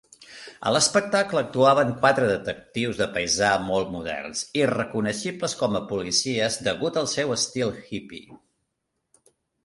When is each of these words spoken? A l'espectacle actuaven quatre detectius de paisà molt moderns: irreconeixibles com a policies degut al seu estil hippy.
A 0.67 0.71
l'espectacle 0.75 1.41
actuaven 1.47 1.91
quatre 2.05 2.29
detectius 2.29 3.01
de 3.01 3.07
paisà 3.17 3.49
molt 3.65 3.91
moderns: 3.95 4.41
irreconeixibles 4.61 5.53
com 5.59 5.77
a 5.81 5.81
policies 5.91 6.57
degut 6.69 6.97
al 7.03 7.11
seu 7.13 7.35
estil 7.37 7.75
hippy. 7.91 8.23